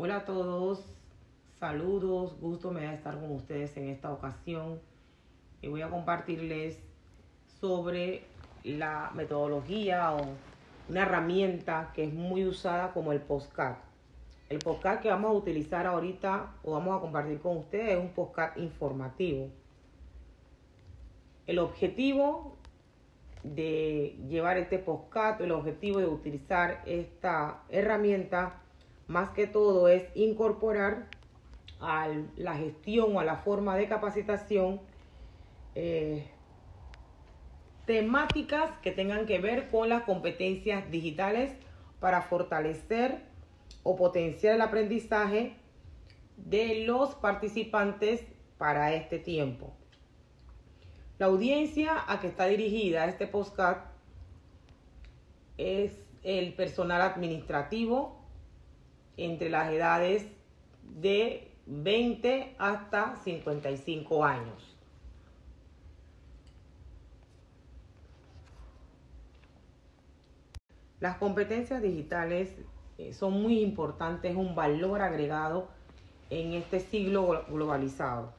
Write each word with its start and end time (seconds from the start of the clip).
Hola 0.00 0.18
a 0.18 0.24
todos, 0.24 0.84
saludos, 1.58 2.38
gusto 2.40 2.70
me 2.70 2.84
da 2.84 2.94
estar 2.94 3.18
con 3.18 3.32
ustedes 3.32 3.76
en 3.76 3.88
esta 3.88 4.12
ocasión 4.12 4.78
y 5.60 5.66
voy 5.66 5.82
a 5.82 5.90
compartirles 5.90 6.78
sobre 7.60 8.22
la 8.62 9.10
metodología 9.16 10.14
o 10.14 10.20
una 10.88 11.02
herramienta 11.02 11.90
que 11.96 12.04
es 12.04 12.14
muy 12.14 12.46
usada 12.46 12.92
como 12.92 13.10
el 13.10 13.20
postcard. 13.20 13.74
El 14.48 14.60
postcard 14.60 15.00
que 15.00 15.10
vamos 15.10 15.32
a 15.32 15.34
utilizar 15.34 15.84
ahorita 15.84 16.52
o 16.62 16.74
vamos 16.74 16.96
a 16.96 17.00
compartir 17.00 17.40
con 17.40 17.56
ustedes 17.56 17.98
es 17.98 17.98
un 17.98 18.10
postcard 18.10 18.56
informativo. 18.56 19.48
El 21.48 21.58
objetivo 21.58 22.56
de 23.42 24.16
llevar 24.28 24.58
este 24.58 24.78
postcard, 24.78 25.42
el 25.42 25.50
objetivo 25.50 25.98
de 25.98 26.06
utilizar 26.06 26.84
esta 26.86 27.64
herramienta 27.68 28.62
más 29.08 29.30
que 29.30 29.46
todo 29.46 29.88
es 29.88 30.04
incorporar 30.14 31.08
a 31.80 32.08
la 32.36 32.54
gestión 32.54 33.16
o 33.16 33.20
a 33.20 33.24
la 33.24 33.36
forma 33.36 33.76
de 33.76 33.88
capacitación 33.88 34.80
eh, 35.74 36.26
temáticas 37.86 38.70
que 38.82 38.92
tengan 38.92 39.26
que 39.26 39.38
ver 39.38 39.70
con 39.70 39.88
las 39.88 40.02
competencias 40.02 40.90
digitales 40.90 41.52
para 42.00 42.22
fortalecer 42.22 43.22
o 43.82 43.96
potenciar 43.96 44.54
el 44.54 44.60
aprendizaje 44.60 45.56
de 46.36 46.84
los 46.84 47.14
participantes 47.14 48.22
para 48.58 48.92
este 48.92 49.18
tiempo. 49.18 49.72
La 51.18 51.26
audiencia 51.26 52.04
a 52.06 52.20
que 52.20 52.28
está 52.28 52.46
dirigida 52.46 53.06
este 53.06 53.26
postcard 53.26 53.78
es 55.56 55.92
el 56.22 56.52
personal 56.54 57.02
administrativo, 57.02 58.18
entre 59.18 59.50
las 59.50 59.70
edades 59.70 60.26
de 60.82 61.50
20 61.66 62.56
hasta 62.58 63.16
55 63.16 64.24
años. 64.24 64.76
Las 71.00 71.16
competencias 71.18 71.82
digitales 71.82 72.56
eh, 72.96 73.12
son 73.12 73.34
muy 73.40 73.60
importantes, 73.60 74.34
un 74.34 74.54
valor 74.54 75.02
agregado 75.02 75.68
en 76.30 76.54
este 76.54 76.80
siglo 76.80 77.44
globalizado. 77.48 78.32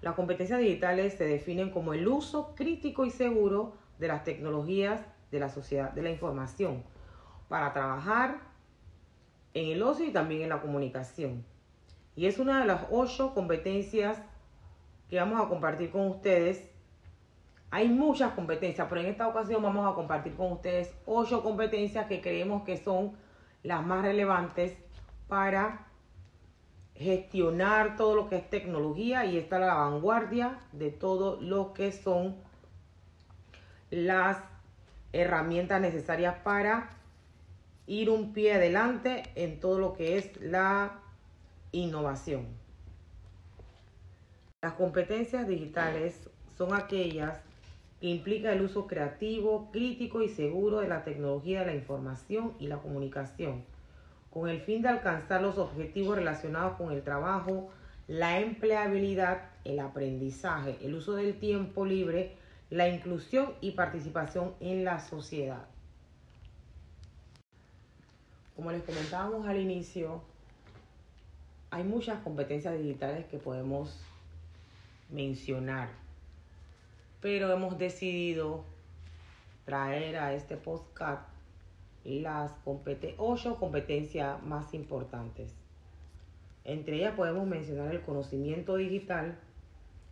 Las 0.00 0.14
competencias 0.14 0.60
digitales 0.60 1.14
se 1.14 1.24
definen 1.24 1.70
como 1.70 1.94
el 1.94 2.06
uso 2.06 2.54
crítico 2.54 3.04
y 3.04 3.10
seguro 3.10 3.72
de 3.98 4.08
las 4.08 4.22
tecnologías 4.22 5.00
de 5.32 5.40
la 5.40 5.48
sociedad 5.48 5.90
de 5.92 6.02
la 6.02 6.10
información 6.10 6.84
para 7.48 7.72
trabajar 7.72 8.47
en 9.58 9.72
el 9.72 9.82
ocio 9.82 10.06
y 10.06 10.12
también 10.12 10.42
en 10.42 10.50
la 10.50 10.60
comunicación. 10.60 11.44
Y 12.14 12.26
es 12.26 12.38
una 12.38 12.60
de 12.60 12.66
las 12.66 12.86
ocho 12.90 13.34
competencias 13.34 14.20
que 15.08 15.18
vamos 15.18 15.40
a 15.40 15.48
compartir 15.48 15.90
con 15.90 16.08
ustedes. 16.08 16.70
Hay 17.70 17.88
muchas 17.88 18.32
competencias, 18.32 18.86
pero 18.88 19.00
en 19.00 19.08
esta 19.08 19.26
ocasión 19.28 19.62
vamos 19.62 19.90
a 19.90 19.94
compartir 19.94 20.34
con 20.34 20.52
ustedes 20.52 20.94
ocho 21.06 21.42
competencias 21.42 22.06
que 22.06 22.20
creemos 22.20 22.62
que 22.62 22.76
son 22.76 23.12
las 23.62 23.84
más 23.84 24.02
relevantes 24.02 24.76
para 25.26 25.86
gestionar 26.94 27.96
todo 27.96 28.14
lo 28.16 28.28
que 28.28 28.36
es 28.36 28.50
tecnología 28.50 29.24
y 29.24 29.36
estar 29.36 29.62
a 29.62 29.66
la 29.66 29.74
vanguardia 29.74 30.58
de 30.72 30.90
todo 30.90 31.40
lo 31.40 31.72
que 31.72 31.92
son 31.92 32.36
las 33.90 34.38
herramientas 35.12 35.80
necesarias 35.80 36.36
para 36.42 36.97
ir 37.88 38.10
un 38.10 38.34
pie 38.34 38.52
adelante 38.52 39.22
en 39.34 39.58
todo 39.60 39.78
lo 39.78 39.94
que 39.94 40.18
es 40.18 40.38
la 40.40 41.00
innovación. 41.72 42.46
Las 44.60 44.74
competencias 44.74 45.48
digitales 45.48 46.28
son 46.56 46.74
aquellas 46.74 47.40
que 48.00 48.08
implican 48.08 48.52
el 48.52 48.62
uso 48.62 48.86
creativo, 48.86 49.70
crítico 49.72 50.22
y 50.22 50.28
seguro 50.28 50.80
de 50.80 50.88
la 50.88 51.02
tecnología 51.02 51.60
de 51.60 51.66
la 51.66 51.74
información 51.74 52.52
y 52.58 52.66
la 52.66 52.76
comunicación, 52.76 53.64
con 54.30 54.50
el 54.50 54.60
fin 54.60 54.82
de 54.82 54.88
alcanzar 54.88 55.40
los 55.40 55.56
objetivos 55.56 56.16
relacionados 56.16 56.76
con 56.76 56.92
el 56.92 57.02
trabajo, 57.02 57.70
la 58.06 58.38
empleabilidad, 58.38 59.48
el 59.64 59.80
aprendizaje, 59.80 60.76
el 60.82 60.94
uso 60.94 61.14
del 61.14 61.38
tiempo 61.38 61.86
libre, 61.86 62.36
la 62.68 62.88
inclusión 62.88 63.54
y 63.62 63.70
participación 63.70 64.52
en 64.60 64.84
la 64.84 65.00
sociedad. 65.00 65.66
Como 68.58 68.72
les 68.72 68.82
comentábamos 68.82 69.46
al 69.46 69.56
inicio, 69.56 70.20
hay 71.70 71.84
muchas 71.84 72.18
competencias 72.24 72.76
digitales 72.76 73.24
que 73.26 73.38
podemos 73.38 73.96
mencionar, 75.10 75.90
pero 77.20 77.52
hemos 77.52 77.78
decidido 77.78 78.64
traer 79.64 80.16
a 80.16 80.34
este 80.34 80.56
podcast 80.56 81.22
las 82.02 82.50
ocho 83.16 83.54
competencias 83.60 84.42
más 84.42 84.74
importantes. 84.74 85.54
Entre 86.64 86.96
ellas 86.96 87.14
podemos 87.14 87.46
mencionar 87.46 87.94
el 87.94 88.00
conocimiento 88.00 88.74
digital, 88.74 89.38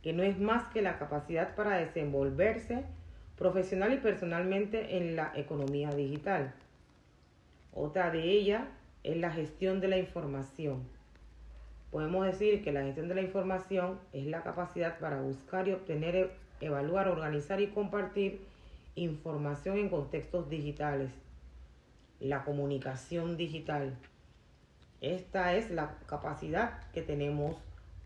que 0.00 0.14
no 0.14 0.22
es 0.22 0.38
más 0.40 0.72
que 0.72 0.80
la 0.80 0.98
capacidad 0.98 1.54
para 1.54 1.76
desenvolverse 1.76 2.86
profesional 3.36 3.92
y 3.92 3.98
personalmente 3.98 4.96
en 4.96 5.14
la 5.14 5.30
economía 5.36 5.90
digital. 5.90 6.54
Otra 7.72 8.10
de 8.10 8.24
ellas 8.24 8.66
es 9.04 9.16
la 9.16 9.30
gestión 9.30 9.80
de 9.80 9.88
la 9.88 9.98
información. 9.98 10.82
Podemos 11.90 12.26
decir 12.26 12.62
que 12.62 12.72
la 12.72 12.82
gestión 12.82 13.08
de 13.08 13.14
la 13.14 13.22
información 13.22 13.98
es 14.12 14.26
la 14.26 14.42
capacidad 14.42 14.98
para 14.98 15.20
buscar 15.20 15.68
y 15.68 15.72
obtener, 15.72 16.32
evaluar, 16.60 17.08
organizar 17.08 17.60
y 17.60 17.68
compartir 17.68 18.40
información 18.96 19.78
en 19.78 19.88
contextos 19.88 20.48
digitales. 20.48 21.10
La 22.18 22.44
comunicación 22.44 23.36
digital. 23.36 23.96
Esta 25.00 25.54
es 25.54 25.70
la 25.70 25.96
capacidad 26.06 26.90
que 26.92 27.02
tenemos 27.02 27.56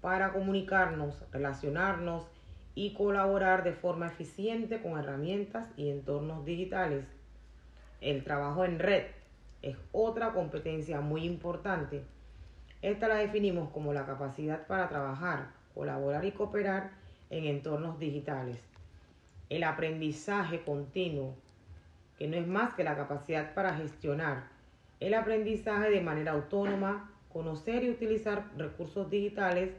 para 0.00 0.32
comunicarnos, 0.32 1.24
relacionarnos 1.32 2.26
y 2.74 2.94
colaborar 2.94 3.64
de 3.64 3.72
forma 3.72 4.08
eficiente 4.08 4.82
con 4.82 4.98
herramientas 4.98 5.68
y 5.76 5.88
entornos 5.88 6.44
digitales. 6.44 7.04
El 8.00 8.24
trabajo 8.24 8.64
en 8.64 8.78
red 8.78 9.04
es 9.62 9.76
otra 9.92 10.32
competencia 10.32 11.00
muy 11.00 11.24
importante. 11.24 12.02
Esta 12.82 13.08
la 13.08 13.14
definimos 13.16 13.70
como 13.70 13.92
la 13.92 14.04
capacidad 14.04 14.66
para 14.66 14.88
trabajar, 14.88 15.52
colaborar 15.74 16.24
y 16.24 16.32
cooperar 16.32 16.90
en 17.30 17.44
entornos 17.44 17.98
digitales. 17.98 18.58
El 19.48 19.64
aprendizaje 19.64 20.62
continuo, 20.62 21.36
que 22.18 22.26
no 22.28 22.36
es 22.36 22.46
más 22.46 22.74
que 22.74 22.84
la 22.84 22.96
capacidad 22.96 23.54
para 23.54 23.74
gestionar 23.74 24.50
el 25.02 25.14
aprendizaje 25.14 25.90
de 25.90 26.00
manera 26.00 26.30
autónoma, 26.30 27.10
conocer 27.32 27.82
y 27.82 27.90
utilizar 27.90 28.50
recursos 28.56 29.10
digitales, 29.10 29.70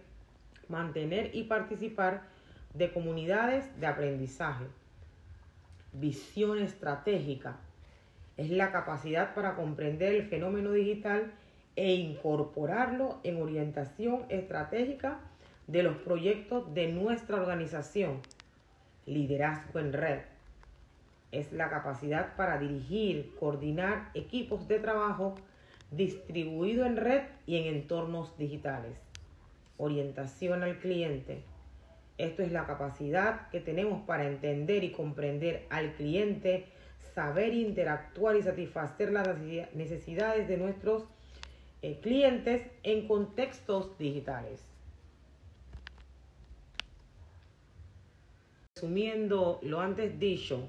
mantener 0.68 1.34
y 1.34 1.44
participar 1.44 2.24
de 2.74 2.92
comunidades 2.92 3.80
de 3.80 3.88
aprendizaje. 3.88 4.66
Visión 5.94 6.60
estratégica, 6.60 7.58
es 8.38 8.50
la 8.50 8.72
capacidad 8.72 9.34
para 9.34 9.56
comprender 9.56 10.14
el 10.14 10.28
fenómeno 10.28 10.72
digital 10.72 11.32
e 11.76 11.94
incorporarlo 11.94 13.20
en 13.24 13.42
orientación 13.42 14.26
estratégica 14.30 15.20
de 15.68 15.84
los 15.84 15.98
proyectos 15.98 16.74
de 16.74 16.92
nuestra 16.92 17.38
organización. 17.38 18.20
Liderazgo 19.06 19.80
en 19.80 19.94
red. 19.94 20.20
Es 21.32 21.52
la 21.52 21.70
capacidad 21.70 22.36
para 22.36 22.60
dirigir, 22.60 23.34
coordinar 23.40 24.12
equipos 24.14 24.68
de 24.68 24.80
trabajo 24.80 25.36
distribuido 25.92 26.86
en 26.86 26.98
red 26.98 27.24
y 27.46 27.58
en 27.58 27.76
entornos 27.76 28.38
digitales. 28.38 28.98
Orientación 29.78 30.64
al 30.64 30.80
cliente. 30.80 31.44
Esto 32.18 32.44
es 32.44 32.52
la 32.52 32.68
capacidad 32.68 33.50
que 33.50 33.60
tenemos 33.60 34.02
para 34.06 34.28
entender 34.28 34.84
y 34.84 34.92
comprender 34.92 35.66
al 35.70 35.94
cliente, 35.94 36.68
saber 37.14 37.54
interactuar 37.54 38.36
y 38.36 38.44
satisfacer 38.44 39.12
las 39.12 39.28
necesidades 39.74 40.48
de 40.48 40.58
nuestros 40.58 41.04
eh, 41.82 42.00
clientes 42.02 42.68
en 42.84 43.08
contextos 43.08 43.98
digitales. 43.98 44.62
Resumiendo 48.76 49.60
lo 49.62 49.80
antes 49.82 50.18
dicho, 50.20 50.68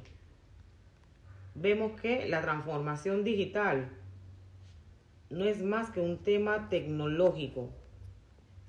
vemos 1.55 2.01
que 2.01 2.29
la 2.29 2.43
transformación 2.43 3.25
digital 3.25 3.89
no 5.31 5.45
es 5.45 5.63
más 5.63 5.91
que 5.91 6.01
un 6.01 6.19
tema 6.19 6.69
tecnológico, 6.69 7.71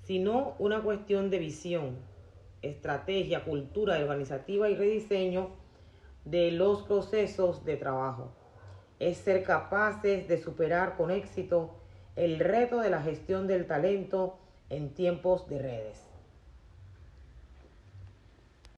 sino 0.04 0.56
una 0.60 0.82
cuestión 0.82 1.30
de 1.30 1.40
visión, 1.40 1.98
estrategia, 2.62 3.44
cultura 3.44 3.98
organizativa 3.98 4.70
y 4.70 4.76
rediseño 4.76 5.65
de 6.26 6.52
los 6.52 6.84
procesos 6.84 7.64
de 7.64 7.78
trabajo. 7.78 8.32
Es 9.00 9.18
ser 9.18 9.44
capaces 9.44 10.28
de 10.28 10.38
superar 10.38 10.98
con 10.98 11.12
éxito 11.12 11.76
el 12.16 12.40
reto 12.40 12.80
de 12.80 12.90
la 12.90 13.02
gestión 13.02 13.48
del 13.48 13.68
talento 13.68 14.38
en 14.70 14.94
tiempos 14.94 15.48
de 15.48 15.60
redes. 15.60 16.05